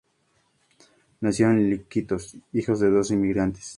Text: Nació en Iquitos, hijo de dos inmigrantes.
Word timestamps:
Nació 1.19 1.51
en 1.51 1.73
Iquitos, 1.73 2.35
hijo 2.53 2.75
de 2.75 2.89
dos 2.89 3.11
inmigrantes. 3.11 3.69